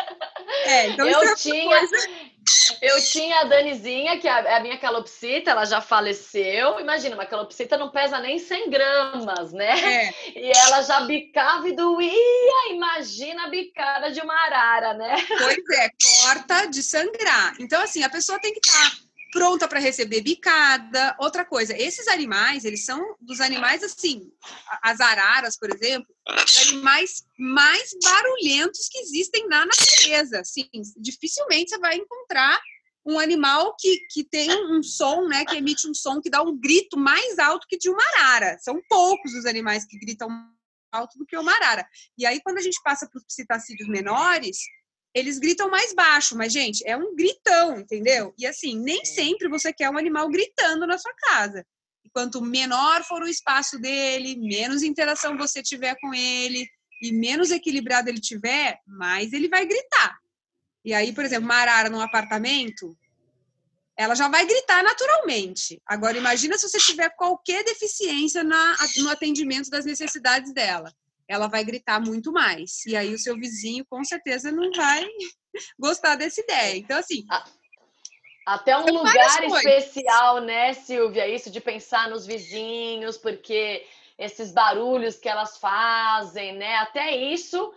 É, 0.65 0.89
então 0.89 1.07
eu, 1.07 1.23
é 1.23 1.35
tinha, 1.35 1.65
coisa... 1.65 1.97
eu 2.83 3.03
tinha 3.03 3.41
a 3.41 3.45
Danizinha, 3.45 4.19
que 4.19 4.29
é 4.29 4.57
a 4.57 4.61
minha 4.61 4.79
calopsita, 4.79 5.51
ela 5.51 5.65
já 5.65 5.81
faleceu. 5.81 6.79
Imagina, 6.81 7.15
uma 7.15 7.27
calopsita 7.27 7.79
não 7.79 7.91
pesa 7.91 8.21
nem 8.21 8.39
100 8.39 8.71
gramas, 8.71 9.53
né? 9.53 10.09
É. 10.09 10.15
E 10.37 10.51
ela 10.51 10.83
já 10.83 11.01
bicava 11.01 11.67
e 11.69 11.75
doía. 11.75 12.73
Imagina 12.73 13.45
a 13.45 13.49
bicada 13.49 14.11
de 14.11 14.21
uma 14.21 14.35
arara, 14.35 14.95
né? 14.95 15.17
Pois 15.27 15.81
é, 15.81 15.91
corta 16.23 16.67
de 16.67 16.83
sangrar. 16.83 17.55
Então, 17.59 17.83
assim, 17.83 18.03
a 18.03 18.11
pessoa 18.11 18.39
tem 18.39 18.53
que 18.53 18.61
estar. 18.61 18.91
Tá 18.91 19.06
pronta 19.33 19.69
para 19.69 19.81
receber 19.81 20.21
bicada. 20.21 21.17
Outra 21.19 21.45
coisa, 21.45 21.77
esses 21.77 22.09
animais, 22.09 22.65
eles 22.65 22.85
são 22.85 23.17
dos 23.21 23.41
animais 23.41 23.83
assim, 23.83 24.31
as 24.83 25.01
araras, 25.01 25.57
por 25.59 25.73
exemplo, 25.73 26.09
animais 26.27 27.25
mais 27.39 27.91
barulhentos 28.03 28.89
que 28.89 28.99
existem 28.99 29.47
na 29.49 29.67
natureza. 29.67 30.41
Assim, 30.41 30.69
dificilmente 30.97 31.71
você 31.71 31.79
vai 31.79 31.97
encontrar 31.97 32.61
um 33.05 33.21
animal 33.21 33.77
que, 33.79 33.99
que 34.11 34.25
tem 34.25 34.51
um 34.51 34.83
som, 34.83 35.29
né, 35.29 35.45
que 35.45 35.57
emite 35.57 35.89
um 35.89 35.95
som 35.95 36.21
que 36.21 36.29
dá 36.29 36.43
um 36.43 36.59
grito 36.59 36.99
mais 36.99 37.39
alto 37.39 37.67
que 37.69 37.79
de 37.79 37.89
uma 37.89 38.03
arara. 38.15 38.59
São 38.59 38.81
poucos 38.89 39.33
os 39.33 39.47
animais 39.47 39.85
que 39.85 39.97
gritam 39.97 40.29
alto 40.91 41.17
do 41.19 41.27
que 41.27 41.37
uma 41.37 41.53
arara. 41.53 41.87
E 42.19 42.27
aí, 42.27 42.41
quando 42.43 42.59
a 42.59 42.63
gente 42.63 42.81
passa 42.83 43.09
para 43.09 43.19
os 43.19 43.25
psitacídeos 43.25 43.89
menores, 43.89 44.59
eles 45.17 45.39
gritam 45.39 45.71
mais 45.71 45.95
baixo, 45.95 46.37
mas, 46.37 46.53
gente, 46.53 46.87
é 46.87 46.95
um 46.95 47.17
gritão, 47.17 47.81
entendeu? 47.81 48.35
E 48.37 48.47
assim, 48.47 48.79
nem 48.79 49.03
sempre 49.07 49.49
você 49.49 49.73
quer 49.73 49.89
um 49.89 49.97
animal 49.97 50.29
gritando 50.29 50.87
na 50.87 50.99
sua 50.99 51.15
casa. 51.15 51.65
E 52.05 52.11
quanto 52.11 52.43
menor 52.43 53.03
for 53.03 53.23
o 53.23 53.29
espaço 53.29 53.79
dele, 53.79 54.37
menos 54.37 54.83
interação 54.83 55.35
você 55.39 55.63
tiver 55.63 55.97
com 56.03 56.13
ele 56.13 56.69
e 57.01 57.13
menos 57.13 57.51
equilibrado 57.51 58.11
ele 58.11 58.21
tiver, 58.21 58.79
mais 58.87 59.33
ele 59.33 59.49
vai 59.49 59.65
gritar. 59.65 60.19
E 60.85 60.93
aí, 60.93 61.15
por 61.15 61.25
exemplo, 61.25 61.47
uma 61.47 61.55
arara 61.55 61.89
num 61.89 62.03
apartamento, 62.03 62.95
ela 63.97 64.15
já 64.15 64.29
vai 64.29 64.45
gritar 64.45 64.85
naturalmente. 64.85 65.81
Agora, 65.87 66.19
imagina 66.19 66.59
se 66.59 66.69
você 66.69 66.79
tiver 66.79 67.09
qualquer 67.17 67.65
deficiência 67.65 68.45
na, 68.45 68.77
no 68.99 69.09
atendimento 69.09 69.71
das 69.71 69.87
necessidades 69.87 70.53
dela 70.53 70.93
ela 71.29 71.49
vai 71.49 71.65
gritar 71.65 72.01
muito 72.01 72.33
mais. 72.33 72.85
E 72.87 72.97
aí 72.97 73.13
o 73.15 73.19
seu 73.19 73.37
vizinho 73.37 73.85
com 73.89 74.05
certeza 74.05 74.51
não 74.53 74.71
vai 74.73 75.07
gostar 75.79 76.17
dessa 76.17 76.41
ideia. 76.41 76.77
Então, 76.77 76.99
assim. 76.99 77.25
Até 78.47 78.77
um 78.79 78.87
lugar 78.87 79.45
especial, 79.45 80.41
né, 80.41 80.73
Silvia? 80.73 81.27
Isso 81.27 81.51
de 81.51 81.61
pensar 81.61 82.09
nos 82.09 82.25
vizinhos, 82.27 83.17
porque 83.17 83.85
esses 84.19 84.53
barulhos 84.53 85.17
que 85.17 85.29
elas 85.29 85.59
fazem, 85.59 86.55
né? 86.55 86.77
Até 86.77 87.15
isso, 87.17 87.73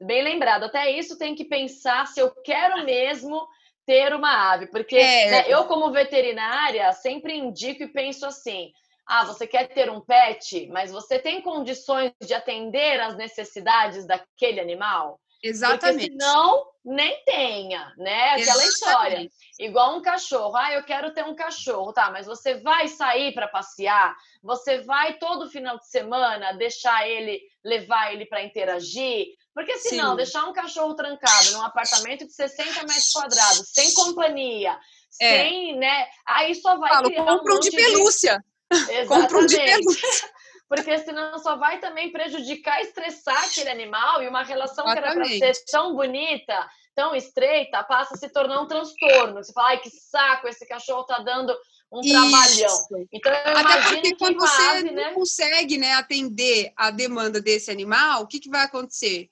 bem 0.00 0.22
lembrado, 0.22 0.64
até 0.64 0.90
isso 0.90 1.18
tem 1.18 1.34
que 1.34 1.44
pensar 1.44 2.06
se 2.06 2.20
eu 2.20 2.30
quero 2.30 2.84
mesmo 2.84 3.46
ter 3.84 4.14
uma 4.14 4.52
ave, 4.52 4.66
porque 4.66 4.96
é. 4.96 5.30
né, 5.30 5.44
eu, 5.48 5.64
como 5.64 5.90
veterinária, 5.90 6.92
sempre 6.92 7.34
indico 7.34 7.82
e 7.82 7.88
penso 7.88 8.24
assim: 8.26 8.72
ah, 9.08 9.24
você 9.24 9.46
quer 9.46 9.68
ter 9.68 9.90
um 9.90 10.02
pet, 10.02 10.68
mas 10.70 10.90
você 10.90 11.18
tem 11.18 11.40
condições 11.40 12.12
de 12.20 12.34
atender 12.34 13.00
às 13.00 13.16
necessidades 13.16 14.06
daquele 14.06 14.60
animal? 14.60 15.18
Exatamente. 15.42 16.10
Porque 16.10 16.22
senão, 16.22 16.66
nem 16.84 17.24
tenha, 17.24 17.90
né? 17.96 18.30
Aquela 18.32 18.40
Exatamente. 18.40 18.68
história. 18.68 19.30
Igual 19.58 19.96
um 19.96 20.02
cachorro. 20.02 20.54
Ah, 20.56 20.74
eu 20.74 20.82
quero 20.84 21.14
ter 21.14 21.24
um 21.24 21.34
cachorro. 21.34 21.92
Tá, 21.92 22.10
mas 22.10 22.26
você 22.26 22.54
vai 22.54 22.88
sair 22.88 23.32
para 23.32 23.48
passear? 23.48 24.14
Você 24.42 24.82
vai 24.82 25.16
todo 25.18 25.48
final 25.48 25.78
de 25.78 25.88
semana 25.88 26.52
deixar 26.52 27.08
ele, 27.08 27.40
levar 27.64 28.12
ele 28.12 28.26
para 28.26 28.42
interagir? 28.42 29.28
Porque 29.54 29.78
senão, 29.78 30.10
Sim. 30.10 30.16
deixar 30.16 30.44
um 30.44 30.52
cachorro 30.52 30.94
trancado 30.94 31.52
num 31.52 31.62
apartamento 31.62 32.26
de 32.26 32.32
60 32.32 32.80
metros 32.80 33.12
quadrados, 33.12 33.70
sem 33.72 33.92
companhia, 33.94 34.78
é. 35.20 35.38
sem, 35.38 35.76
né? 35.76 36.06
Aí 36.26 36.54
só 36.54 36.76
vai 36.76 36.90
Falo, 36.90 37.08
criar 37.08 37.22
um 37.22 37.44
monte 37.44 37.70
de 37.70 37.76
pelúcia. 37.76 38.36
De 38.36 38.57
Compra 39.08 39.38
um 39.38 39.46
de 39.46 39.56
pelúcia. 39.56 40.08
Porque 40.68 40.98
senão 40.98 41.38
só 41.38 41.56
vai 41.56 41.80
também 41.80 42.12
prejudicar, 42.12 42.82
estressar 42.82 43.42
aquele 43.44 43.70
animal 43.70 44.22
e 44.22 44.28
uma 44.28 44.42
relação 44.42 44.84
Exatamente. 44.84 45.12
que 45.12 45.18
era 45.18 45.38
para 45.38 45.54
ser 45.54 45.64
tão 45.64 45.94
bonita, 45.96 46.70
tão 46.94 47.14
estreita, 47.14 47.82
passa 47.84 48.14
a 48.14 48.18
se 48.18 48.28
tornar 48.28 48.60
um 48.60 48.66
transtorno. 48.66 49.42
Você 49.42 49.50
fala, 49.50 49.68
ai, 49.68 49.78
que 49.78 49.88
saco, 49.88 50.46
esse 50.46 50.66
cachorro 50.66 51.04
tá 51.04 51.20
dando 51.20 51.56
um 51.90 52.00
Isso. 52.00 52.12
trabalhão. 52.12 53.06
Então, 53.10 53.32
Até 53.32 53.94
porque 53.94 54.16
quando 54.16 54.38
você 54.38 54.62
ave, 54.62 54.90
não 54.90 54.94
né? 54.94 55.12
consegue 55.14 55.78
né, 55.78 55.94
atender 55.94 56.70
a 56.76 56.90
demanda 56.90 57.40
desse 57.40 57.70
animal, 57.70 58.22
o 58.22 58.26
que, 58.26 58.38
que 58.38 58.50
vai 58.50 58.62
acontecer? 58.62 59.30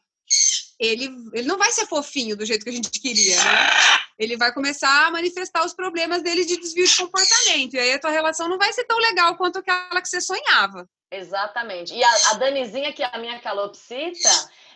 Ele, 0.79 1.09
ele 1.33 1.49
não 1.49 1.57
vai 1.57 1.71
ser 1.73 1.87
fofinho 1.87 2.37
do 2.37 2.45
jeito 2.45 2.65
que 2.65 2.71
a 2.71 2.73
gente 2.73 2.91
queria, 3.01 3.37
né? 3.37 3.71
ele 4.19 4.37
vai 4.37 4.53
começar 4.53 5.07
a 5.07 5.11
manifestar 5.11 5.65
os 5.65 5.75
problemas 5.75 6.23
dele 6.23 6.45
de 6.45 6.57
desvio 6.57 6.87
de 6.87 6.97
comportamento. 6.97 7.75
E 7.75 7.79
aí 7.79 7.93
a 7.93 7.99
tua 7.99 8.11
relação 8.11 8.49
não 8.49 8.59
vai 8.59 8.73
ser 8.73 8.85
tão 8.85 8.99
legal 8.99 9.37
quanto 9.37 9.59
aquela 9.59 10.01
que 10.01 10.09
você 10.09 10.21
sonhava. 10.21 10.89
Exatamente. 11.11 11.95
E 11.95 12.03
a, 12.03 12.11
a 12.31 12.35
Danizinha, 12.35 12.93
que 12.93 13.03
é 13.03 13.11
a 13.13 13.19
minha 13.19 13.39
calopsita, 13.39 14.29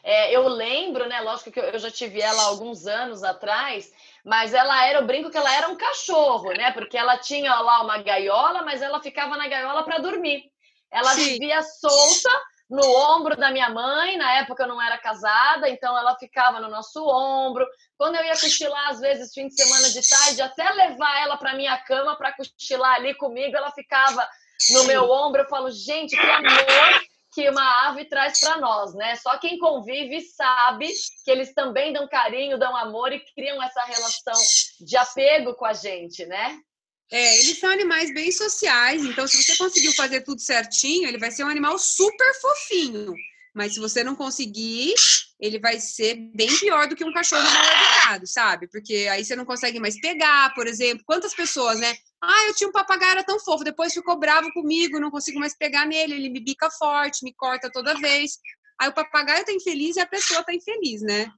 é, 0.02 0.34
eu 0.34 0.46
lembro, 0.46 1.08
né? 1.08 1.20
Lógico 1.20 1.50
que 1.50 1.58
eu, 1.58 1.64
eu 1.64 1.78
já 1.78 1.90
tive 1.90 2.20
ela 2.20 2.44
alguns 2.44 2.86
anos 2.86 3.22
atrás, 3.24 3.92
mas 4.24 4.54
ela 4.54 4.86
era, 4.86 5.00
eu 5.00 5.06
brinco 5.06 5.30
que 5.30 5.36
ela 5.36 5.54
era 5.54 5.68
um 5.68 5.76
cachorro, 5.76 6.52
né? 6.52 6.70
Porque 6.72 6.96
ela 6.96 7.16
tinha 7.18 7.54
lá 7.60 7.82
uma 7.82 7.98
gaiola, 7.98 8.62
mas 8.62 8.82
ela 8.82 9.02
ficava 9.02 9.36
na 9.36 9.48
gaiola 9.48 9.82
para 9.82 9.98
dormir. 9.98 10.44
Ela 10.90 11.14
Sim. 11.14 11.24
vivia 11.24 11.62
solta 11.62 12.30
no 12.70 12.86
ombro 12.86 13.36
da 13.36 13.50
minha 13.50 13.68
mãe, 13.68 14.16
na 14.16 14.38
época 14.38 14.62
eu 14.62 14.68
não 14.68 14.80
era 14.80 14.96
casada, 14.96 15.68
então 15.68 15.98
ela 15.98 16.16
ficava 16.16 16.60
no 16.60 16.68
nosso 16.68 17.04
ombro. 17.04 17.66
Quando 17.98 18.14
eu 18.14 18.24
ia 18.24 18.32
cochilar, 18.32 18.90
às 18.90 19.00
vezes, 19.00 19.34
fim 19.34 19.48
de 19.48 19.60
semana 19.60 19.90
de 19.90 20.08
tarde, 20.08 20.40
até 20.40 20.70
levar 20.70 21.20
ela 21.20 21.36
para 21.36 21.56
minha 21.56 21.76
cama 21.78 22.16
para 22.16 22.32
cochilar 22.32 22.94
ali 22.94 23.12
comigo, 23.14 23.56
ela 23.56 23.72
ficava 23.72 24.26
no 24.72 24.84
meu 24.84 25.10
ombro, 25.10 25.42
eu 25.42 25.48
falo, 25.48 25.70
gente, 25.70 26.16
que 26.16 26.26
amor 26.26 27.02
que 27.32 27.48
uma 27.48 27.88
ave 27.88 28.04
traz 28.04 28.40
para 28.40 28.58
nós, 28.58 28.94
né? 28.94 29.16
Só 29.16 29.38
quem 29.38 29.58
convive 29.58 30.20
sabe 30.20 30.88
que 31.24 31.30
eles 31.30 31.54
também 31.54 31.92
dão 31.92 32.08
carinho, 32.08 32.58
dão 32.58 32.76
amor 32.76 33.12
e 33.12 33.20
criam 33.34 33.62
essa 33.62 33.82
relação 33.84 34.34
de 34.80 34.96
apego 34.96 35.54
com 35.54 35.64
a 35.64 35.72
gente, 35.72 36.26
né? 36.26 36.58
É, 37.12 37.40
eles 37.40 37.58
são 37.58 37.70
animais 37.70 38.12
bem 38.14 38.30
sociais, 38.30 39.04
então 39.04 39.26
se 39.26 39.42
você 39.42 39.56
conseguiu 39.56 39.92
fazer 39.94 40.20
tudo 40.20 40.40
certinho, 40.40 41.08
ele 41.08 41.18
vai 41.18 41.30
ser 41.30 41.42
um 41.42 41.48
animal 41.48 41.76
super 41.78 42.32
fofinho. 42.40 43.12
Mas 43.52 43.74
se 43.74 43.80
você 43.80 44.04
não 44.04 44.14
conseguir, 44.14 44.94
ele 45.40 45.58
vai 45.58 45.80
ser 45.80 46.14
bem 46.34 46.56
pior 46.58 46.86
do 46.86 46.94
que 46.94 47.04
um 47.04 47.12
cachorro 47.12 47.42
mal 47.42 47.64
educado, 47.64 48.26
sabe? 48.26 48.68
Porque 48.68 49.08
aí 49.10 49.24
você 49.24 49.34
não 49.34 49.44
consegue 49.44 49.80
mais 49.80 50.00
pegar, 50.00 50.54
por 50.54 50.68
exemplo. 50.68 51.02
Quantas 51.04 51.34
pessoas, 51.34 51.80
né? 51.80 51.96
Ah, 52.22 52.46
eu 52.46 52.54
tinha 52.54 52.68
um 52.68 52.72
papagaio, 52.72 53.10
era 53.10 53.24
tão 53.24 53.40
fofo, 53.40 53.64
depois 53.64 53.92
ficou 53.92 54.16
bravo 54.16 54.52
comigo, 54.52 55.00
não 55.00 55.10
consigo 55.10 55.40
mais 55.40 55.56
pegar 55.56 55.84
nele, 55.84 56.14
ele 56.14 56.28
me 56.28 56.38
bica 56.38 56.70
forte, 56.70 57.24
me 57.24 57.34
corta 57.34 57.68
toda 57.72 57.98
vez. 57.98 58.38
Aí 58.80 58.88
o 58.88 58.94
papagaio 58.94 59.44
tá 59.44 59.52
infeliz 59.52 59.96
e 59.96 60.00
a 60.00 60.06
pessoa 60.06 60.44
tá 60.44 60.54
infeliz, 60.54 61.02
né? 61.02 61.30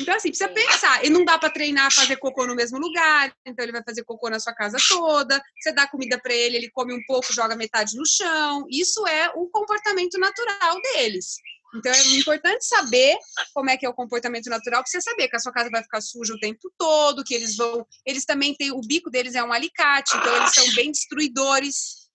Então, 0.00 0.14
assim, 0.14 0.28
precisa 0.28 0.48
pensar. 0.48 1.04
E 1.04 1.10
não 1.10 1.24
dá 1.24 1.38
para 1.38 1.50
treinar 1.50 1.92
fazer 1.92 2.16
cocô 2.16 2.46
no 2.46 2.54
mesmo 2.54 2.78
lugar, 2.78 3.32
então 3.46 3.64
ele 3.64 3.72
vai 3.72 3.82
fazer 3.82 4.04
cocô 4.04 4.28
na 4.28 4.40
sua 4.40 4.54
casa 4.54 4.78
toda. 4.88 5.40
Você 5.60 5.72
dá 5.72 5.86
comida 5.86 6.18
para 6.20 6.34
ele, 6.34 6.56
ele 6.56 6.70
come 6.70 6.92
um 6.92 7.04
pouco, 7.06 7.32
joga 7.32 7.56
metade 7.56 7.96
no 7.96 8.06
chão. 8.06 8.66
Isso 8.70 9.06
é 9.06 9.30
o 9.34 9.48
comportamento 9.48 10.18
natural 10.18 10.80
deles. 10.80 11.36
Então 11.74 11.92
é 11.92 12.16
importante 12.16 12.64
saber 12.64 13.16
como 13.52 13.70
é 13.70 13.76
que 13.76 13.84
é 13.84 13.88
o 13.88 13.94
comportamento 13.94 14.48
natural, 14.48 14.82
para 14.82 14.90
você 14.90 15.00
saber 15.00 15.28
que 15.28 15.36
a 15.36 15.40
sua 15.40 15.52
casa 15.52 15.68
vai 15.70 15.82
ficar 15.82 16.00
suja 16.00 16.32
o 16.34 16.38
tempo 16.38 16.72
todo, 16.78 17.24
que 17.24 17.34
eles 17.34 17.56
vão. 17.56 17.86
Eles 18.04 18.24
também 18.24 18.54
têm. 18.54 18.72
O 18.72 18.80
bico 18.80 19.10
deles 19.10 19.34
é 19.34 19.42
um 19.42 19.52
alicate, 19.52 20.16
então 20.16 20.36
eles 20.36 20.54
são 20.54 20.74
bem 20.74 20.90
destruidores. 20.90 22.06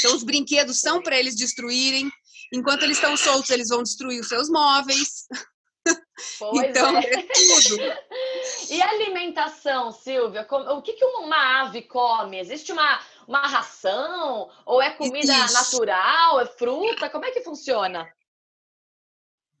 Então 0.00 0.16
os 0.16 0.24
brinquedos 0.24 0.80
são 0.80 1.02
para 1.02 1.18
eles 1.18 1.36
destruírem. 1.36 2.10
Enquanto 2.52 2.82
eles 2.82 2.96
estão 2.96 3.16
soltos, 3.16 3.50
eles 3.50 3.68
vão 3.68 3.82
destruir 3.82 4.20
os 4.20 4.28
seus 4.28 4.48
móveis. 4.48 5.26
Pois 6.38 6.70
então, 6.70 6.96
é. 6.96 7.00
é 7.00 7.22
tudo. 7.22 7.78
E 8.70 8.82
alimentação, 8.82 9.90
Silvia? 9.90 10.46
O 10.50 10.82
que, 10.82 10.92
que 10.92 11.04
uma 11.04 11.62
ave 11.62 11.82
come? 11.82 12.38
Existe 12.38 12.70
uma, 12.70 13.00
uma 13.26 13.46
ração? 13.46 14.50
Ou 14.66 14.82
é 14.82 14.90
comida 14.90 15.32
Isso. 15.44 15.54
natural? 15.54 16.40
É 16.40 16.46
fruta? 16.46 17.08
Como 17.08 17.24
é 17.24 17.30
que 17.30 17.40
funciona? 17.40 18.06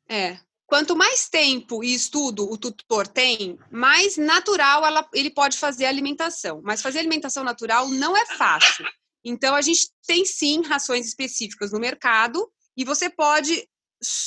É. 0.08 0.38
Quanto 0.66 0.94
mais 0.94 1.26
tempo 1.30 1.82
e 1.82 1.94
estudo 1.94 2.50
o 2.50 2.58
tutor 2.58 3.08
tem, 3.08 3.58
mais 3.70 4.18
natural 4.18 4.84
ela, 4.84 5.08
ele 5.14 5.30
pode 5.30 5.56
fazer 5.56 5.86
a 5.86 5.88
alimentação. 5.88 6.60
Mas 6.62 6.82
fazer 6.82 6.98
alimentação 6.98 7.42
natural 7.42 7.88
não 7.88 8.14
é 8.14 8.26
fácil. 8.26 8.84
Então, 9.24 9.54
a 9.54 9.62
gente 9.62 9.90
tem 10.06 10.26
sim 10.26 10.62
rações 10.62 11.06
específicas 11.06 11.72
no 11.72 11.80
mercado 11.80 12.50
e 12.76 12.84
você 12.84 13.08
pode 13.08 13.66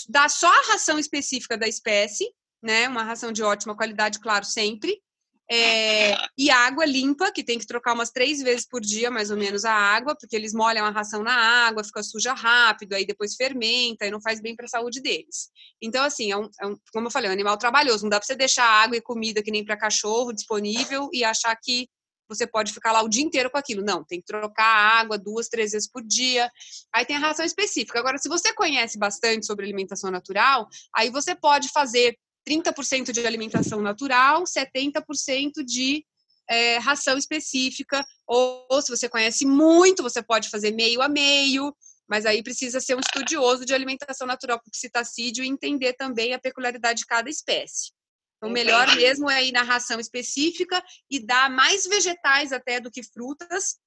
dar 0.10 0.30
só 0.30 0.48
a 0.48 0.72
ração 0.72 1.00
específica 1.00 1.58
da 1.58 1.68
espécie, 1.68 2.30
né? 2.62 2.88
Uma 2.88 3.04
ração 3.04 3.32
de 3.32 3.44
ótima 3.44 3.76
qualidade, 3.76 4.20
claro, 4.20 4.46
sempre. 4.46 5.02
É, 5.50 6.14
e 6.38 6.50
água 6.50 6.86
limpa, 6.86 7.32
que 7.32 7.44
tem 7.44 7.60
que 7.60 7.66
trocar 7.66 7.94
umas 7.94 8.10
três 8.10 8.42
vezes 8.42 8.66
por 8.66 8.80
dia, 8.80 9.12
mais 9.12 9.32
ou 9.32 9.38
menos, 9.38 9.66
a 9.66 9.74
água, 9.74 10.16
porque 10.18 10.36
eles 10.36 10.54
molham 10.54 10.86
a 10.86 10.90
ração 10.90 11.24
na 11.24 11.34
água, 11.34 11.84
fica 11.84 12.02
suja 12.02 12.34
rápido, 12.34 12.94
aí 12.94 13.06
depois 13.06 13.36
fermenta 13.36 14.06
e 14.06 14.12
não 14.12 14.22
faz 14.22 14.40
bem 14.40 14.56
para 14.56 14.66
a 14.66 14.70
saúde 14.70 15.02
deles. 15.02 15.50
Então, 15.82 16.04
assim, 16.04 16.32
é 16.32 16.38
um, 16.38 16.50
é 16.62 16.68
um, 16.68 16.78
como 16.94 17.08
eu 17.08 17.12
falei, 17.12 17.28
é 17.28 17.32
um 17.32 17.34
animal 17.34 17.58
trabalhoso. 17.58 18.04
Não 18.04 18.10
dá 18.10 18.18
para 18.18 18.28
você 18.28 18.36
deixar 18.36 18.66
água 18.66 18.96
e 18.96 19.02
comida 19.02 19.44
que 19.44 19.52
nem 19.52 19.66
para 19.66 19.76
cachorro 19.76 20.32
disponível 20.32 21.10
e 21.12 21.24
achar 21.24 21.56
que 21.62 21.90
você 22.30 22.48
pode 22.48 22.72
ficar 22.72 22.94
lá 22.94 23.02
o 23.04 23.10
dia 23.10 23.24
inteiro 23.24 23.52
com 23.52 23.58
aquilo. 23.58 23.84
Não, 23.84 24.06
tem 24.06 24.22
que 24.22 24.26
trocar 24.26 24.64
a 24.64 25.00
água 25.02 25.18
duas, 25.18 25.50
três 25.50 25.74
vezes 25.74 25.90
por 25.90 26.02
dia. 26.02 26.50
Aí 26.94 27.06
tem 27.06 27.18
a 27.18 27.20
ração 27.20 27.46
específica. 27.46 28.00
Agora, 28.00 28.18
se 28.18 28.30
você 28.30 28.54
conhece 28.54 28.98
bastante 28.98 29.46
sobre 29.46 29.66
alimentação 29.66 30.10
natural, 30.10 30.68
aí 30.96 31.10
você 31.10 31.36
pode 31.36 31.68
fazer 31.70 32.18
30% 32.48 33.12
de 33.12 33.26
alimentação 33.26 33.82
natural, 33.82 34.44
70% 34.44 35.64
de 35.64 36.06
é, 36.50 36.78
ração 36.78 37.18
específica, 37.18 38.06
ou, 38.28 38.66
ou, 38.70 38.82
se 38.82 38.90
você 38.90 39.08
conhece 39.08 39.46
muito, 39.46 40.04
você 40.04 40.22
pode 40.22 40.50
fazer 40.50 40.72
meio 40.72 41.02
a 41.02 41.08
meio, 41.08 41.76
mas 42.10 42.26
aí 42.26 42.44
precisa 42.44 42.82
ser 42.82 42.96
um 42.96 43.00
estudioso 43.00 43.66
de 43.66 43.74
alimentação 43.74 44.28
natural 44.28 44.60
por 44.60 44.76
citacídio 44.76 45.44
e 45.46 45.48
entender 45.48 45.94
também 45.94 46.34
a 46.34 46.40
peculiaridade 46.40 47.00
de 47.00 47.06
cada 47.06 47.30
espécie. 47.30 47.92
Então, 48.38 48.50
o 48.50 48.52
melhor 48.54 48.94
mesmo 48.96 49.30
é 49.30 49.46
ir 49.46 49.52
na 49.52 49.62
ração 49.62 50.00
específica 50.00 50.84
e 51.10 51.20
dar 51.20 51.50
mais 51.50 51.86
vegetais 51.86 52.52
até 52.52 52.80
do 52.80 52.92
que 52.92 53.04
frutas, 53.04 53.78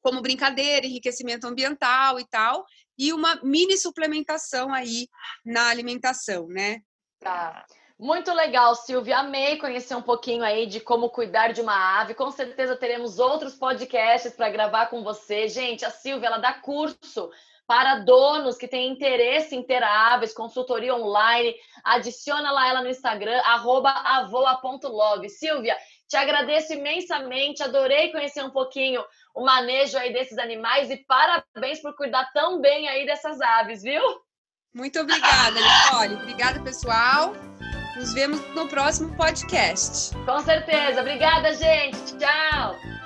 como 0.00 0.22
brincadeira, 0.22 0.86
enriquecimento 0.86 1.46
ambiental 1.46 2.18
e 2.18 2.26
tal, 2.28 2.64
e 2.96 3.12
uma 3.12 3.40
mini 3.42 3.76
suplementação 3.76 4.72
aí 4.72 5.08
na 5.44 5.68
alimentação, 5.68 6.46
né? 6.46 6.80
Tá. 7.18 7.66
Muito 8.00 8.32
legal, 8.32 8.74
Silvia. 8.76 9.18
Amei 9.18 9.58
conhecer 9.58 9.94
um 9.94 10.00
pouquinho 10.00 10.42
aí 10.42 10.64
de 10.64 10.80
como 10.80 11.10
cuidar 11.10 11.52
de 11.52 11.60
uma 11.60 12.00
ave. 12.00 12.14
Com 12.14 12.30
certeza 12.30 12.74
teremos 12.74 13.18
outros 13.18 13.54
podcasts 13.54 14.32
para 14.32 14.48
gravar 14.48 14.86
com 14.86 15.02
você. 15.04 15.48
Gente, 15.48 15.84
a 15.84 15.90
Silvia, 15.90 16.28
ela 16.28 16.38
dá 16.38 16.54
curso 16.54 17.30
para 17.66 17.96
donos 17.96 18.56
que 18.56 18.66
têm 18.66 18.90
interesse 18.90 19.54
em 19.54 19.62
ter 19.62 19.82
aves, 19.82 20.32
consultoria 20.32 20.94
online. 20.94 21.54
Adiciona 21.84 22.50
lá 22.50 22.68
ela 22.68 22.82
no 22.82 22.88
Instagram, 22.88 23.38
avoa.love. 23.44 25.28
Silvia, 25.28 25.76
te 26.08 26.16
agradeço 26.16 26.72
imensamente. 26.72 27.62
Adorei 27.62 28.10
conhecer 28.10 28.42
um 28.42 28.50
pouquinho 28.50 29.04
o 29.34 29.44
manejo 29.44 29.98
aí 29.98 30.10
desses 30.10 30.38
animais 30.38 30.90
e 30.90 30.96
parabéns 30.96 31.82
por 31.82 31.94
cuidar 31.94 32.32
tão 32.32 32.62
bem 32.62 32.88
aí 32.88 33.04
dessas 33.04 33.42
aves, 33.42 33.82
viu? 33.82 34.02
Muito 34.72 34.98
obrigada, 34.98 35.60
Nicole. 35.60 36.14
Obrigada, 36.14 36.62
pessoal. 36.62 37.34
Nos 37.96 38.14
vemos 38.14 38.40
no 38.54 38.68
próximo 38.68 39.14
podcast. 39.16 40.14
Com 40.24 40.40
certeza. 40.40 41.00
Obrigada, 41.00 41.52
gente. 41.54 42.16
Tchau. 42.16 42.99